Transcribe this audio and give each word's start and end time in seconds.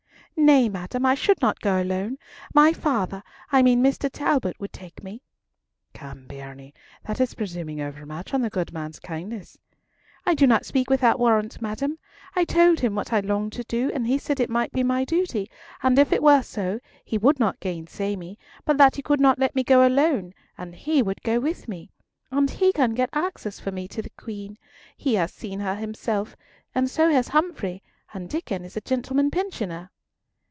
"Nay, 0.37 0.69
madam, 0.69 1.05
I 1.05 1.13
should 1.13 1.39
not 1.39 1.59
go 1.59 1.79
alone. 1.83 2.17
My 2.51 2.73
father, 2.73 3.21
I 3.51 3.61
mean 3.61 3.83
Mr. 3.83 4.09
Talbot, 4.11 4.59
would 4.59 4.73
take 4.73 5.03
me." 5.03 5.21
"Come, 5.93 6.25
bairnie, 6.25 6.73
that 7.05 7.21
is 7.21 7.35
presuming 7.35 7.79
overmuch 7.79 8.33
on 8.33 8.41
the 8.41 8.49
good 8.49 8.73
man's 8.73 8.99
kindness." 8.99 9.59
"I 10.25 10.33
do 10.33 10.47
not 10.47 10.65
speak 10.65 10.89
without 10.89 11.19
warrant, 11.19 11.61
madam. 11.61 11.99
I 12.35 12.43
told 12.45 12.79
him 12.79 12.95
what 12.95 13.13
I 13.13 13.19
longed 13.19 13.53
to 13.53 13.63
do, 13.65 13.91
and 13.93 14.07
he 14.07 14.17
said 14.17 14.39
it 14.39 14.49
might 14.49 14.71
be 14.71 14.81
my 14.83 15.03
duty, 15.05 15.51
and 15.83 15.99
if 15.99 16.11
it 16.11 16.23
were 16.23 16.41
so, 16.41 16.79
he 17.05 17.19
would 17.19 17.39
not 17.39 17.59
gainsay 17.59 18.15
me; 18.15 18.39
but 18.65 18.77
that 18.79 18.95
he 18.95 19.03
could 19.03 19.19
not 19.19 19.37
let 19.37 19.53
me 19.53 19.63
go 19.63 19.85
alone, 19.85 20.33
and 20.57 20.75
would 21.05 21.21
go 21.21 21.39
with 21.39 21.67
me. 21.67 21.91
And 22.31 22.49
he 22.49 22.71
can 22.73 22.95
get 22.95 23.09
access 23.13 23.59
for 23.59 23.71
me 23.71 23.87
to 23.89 24.01
the 24.01 24.09
Queen. 24.17 24.57
He 24.97 25.15
has 25.15 25.31
seen 25.31 25.59
her 25.59 25.75
himself, 25.75 26.35
and 26.73 26.89
so 26.89 27.11
has 27.11 27.27
Humfrey; 27.27 27.83
and 28.11 28.27
Diccon 28.27 28.63
is 28.65 28.75
a 28.75 28.81
gentleman 28.81 29.29
pensioner." 29.29 29.91